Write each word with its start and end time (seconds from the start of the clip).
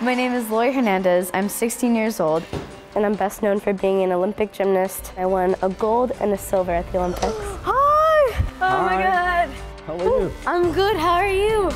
My 0.00 0.14
name 0.14 0.32
is 0.32 0.48
Laurie 0.48 0.72
Hernandez. 0.72 1.28
I'm 1.34 1.48
16 1.48 1.92
years 1.92 2.20
old. 2.20 2.44
And 2.94 3.04
I'm 3.04 3.14
best 3.14 3.42
known 3.42 3.58
for 3.58 3.72
being 3.72 4.04
an 4.04 4.12
Olympic 4.12 4.52
gymnast. 4.52 5.12
I 5.16 5.26
won 5.26 5.56
a 5.60 5.68
gold 5.70 6.12
and 6.20 6.32
a 6.32 6.38
silver 6.38 6.70
at 6.70 6.90
the 6.92 6.98
Olympics. 6.98 7.24
Hi! 7.26 7.72
Oh 7.72 8.54
Hi. 8.60 8.96
my 8.96 9.02
god. 9.02 9.48
How 9.88 9.98
are 9.98 10.20
you? 10.20 10.32
I'm 10.46 10.72
good. 10.72 10.96
How 10.96 11.14
are 11.14 11.28
you? 11.32 11.72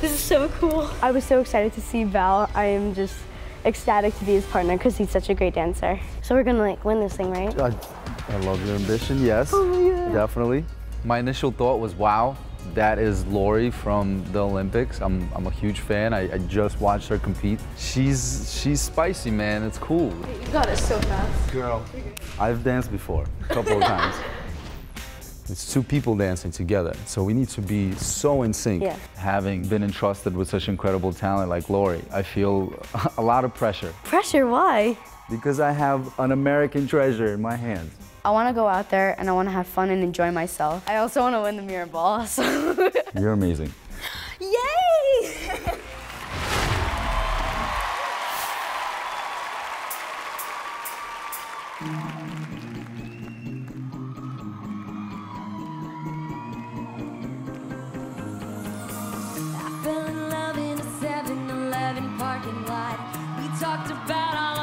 This 0.00 0.12
is 0.12 0.18
so 0.18 0.48
cool. 0.48 0.90
I 1.00 1.12
was 1.12 1.22
so 1.22 1.40
excited 1.40 1.72
to 1.74 1.80
see 1.80 2.02
Val. 2.02 2.50
I 2.56 2.64
am 2.64 2.92
just 2.92 3.16
ecstatic 3.64 4.18
to 4.18 4.24
be 4.24 4.32
his 4.32 4.46
partner 4.46 4.76
because 4.76 4.96
he's 4.96 5.10
such 5.10 5.28
a 5.28 5.34
great 5.34 5.54
dancer. 5.54 6.00
So 6.22 6.34
we're 6.34 6.42
gonna 6.42 6.58
like 6.58 6.84
win 6.84 6.98
this 6.98 7.16
thing, 7.16 7.30
right? 7.30 7.56
I, 7.60 7.72
I 8.28 8.36
love 8.38 8.64
your 8.66 8.74
ambition, 8.74 9.22
yes. 9.24 9.50
Oh, 9.52 10.12
Definitely. 10.12 10.64
My 11.04 11.20
initial 11.20 11.52
thought 11.52 11.78
was, 11.78 11.94
wow, 11.94 12.36
that 12.74 12.98
is 12.98 13.24
Laurie 13.26 13.70
from 13.70 14.24
the 14.32 14.40
Olympics. 14.40 15.00
I'm, 15.00 15.28
I'm 15.34 15.46
a 15.46 15.50
huge 15.50 15.80
fan. 15.80 16.12
I, 16.12 16.32
I 16.32 16.38
just 16.38 16.80
watched 16.80 17.08
her 17.08 17.18
compete. 17.18 17.60
She's 17.76 18.58
she's 18.60 18.80
spicy, 18.80 19.30
man. 19.30 19.62
It's 19.62 19.78
cool. 19.78 20.12
You 20.42 20.52
got 20.52 20.68
it 20.68 20.76
so 20.78 20.98
fast. 21.00 21.52
Girl. 21.52 21.84
I've 22.38 22.62
danced 22.64 22.90
before, 22.90 23.26
a 23.50 23.54
couple 23.54 23.76
of 23.78 23.82
times. 23.82 24.14
It's 25.50 25.72
two 25.72 25.82
people 25.82 26.14
dancing 26.14 26.50
together, 26.50 26.94
so 27.06 27.24
we 27.24 27.32
need 27.32 27.48
to 27.50 27.62
be 27.62 27.92
so 27.94 28.42
in 28.42 28.52
sync. 28.52 28.82
Yeah. 28.82 28.96
Having 29.16 29.66
been 29.66 29.82
entrusted 29.82 30.36
with 30.36 30.46
such 30.50 30.68
incredible 30.68 31.10
talent 31.10 31.48
like 31.48 31.70
Laurie, 31.70 32.04
I 32.12 32.20
feel 32.22 32.74
a 33.16 33.22
lot 33.22 33.46
of 33.46 33.54
pressure 33.54 33.94
Pressure, 34.04 34.46
why? 34.46 34.98
because 35.30 35.58
I 35.58 35.72
have 35.72 36.18
an 36.18 36.32
American 36.32 36.86
treasure 36.86 37.32
in 37.32 37.40
my 37.40 37.56
hands. 37.56 37.90
I 38.28 38.30
want 38.30 38.50
to 38.50 38.52
go 38.52 38.68
out 38.68 38.90
there 38.90 39.18
and 39.18 39.30
I 39.30 39.32
want 39.32 39.48
to 39.48 39.52
have 39.52 39.66
fun 39.66 39.88
and 39.88 40.04
enjoy 40.04 40.30
myself. 40.30 40.86
I 40.86 40.96
also 40.96 41.22
want 41.22 41.34
to 41.34 41.40
win 41.40 41.56
the 41.56 41.62
mirror 41.62 41.86
ball. 41.86 42.26
So. 42.26 42.42
You're 43.18 43.32
amazing. 43.32 43.72
Yay! 44.38 44.52
I 59.40 59.80
fell 59.82 60.04
in 60.06 60.28
love 60.28 60.58
in 60.58 60.78
a 60.78 60.82
7-Eleven 60.82 62.18
parking 62.18 62.66
lot. 62.66 62.98
We 63.38 63.48
talked 63.58 63.90
about 63.90 64.36
all 64.36 64.57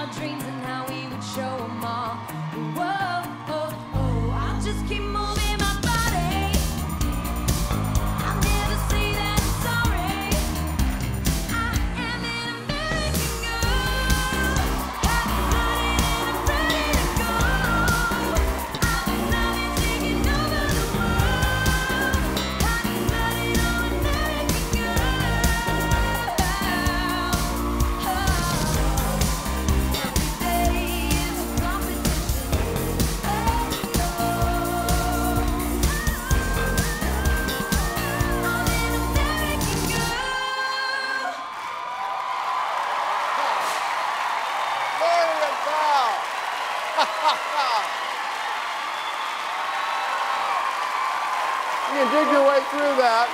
you 51.96 52.04
dig 52.12 52.28
your 52.32 52.48
way 52.48 52.60
through 52.72 52.96
that. 53.00 53.28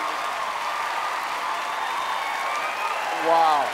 Wow. 3.28 3.68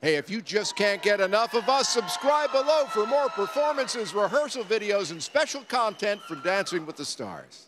Hey, 0.00 0.16
if 0.16 0.28
you 0.28 0.42
just 0.42 0.76
can't 0.76 1.02
get 1.02 1.20
enough 1.20 1.54
of 1.54 1.68
us, 1.68 1.88
subscribe 1.88 2.52
below 2.52 2.84
for 2.86 3.06
more 3.06 3.28
performances, 3.28 4.14
rehearsal 4.14 4.64
videos, 4.64 5.10
and 5.10 5.22
special 5.22 5.62
content 5.62 6.20
from 6.22 6.40
Dancing 6.42 6.84
with 6.84 6.96
the 6.96 7.04
Stars. 7.04 7.66